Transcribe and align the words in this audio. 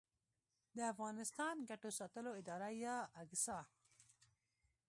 د 0.75 0.77
افغانستان 0.93 1.55
ګټو 1.69 1.89
ساتلو 1.99 2.31
اداره 2.41 2.67
یا 2.85 2.95
اګسا 3.21 3.59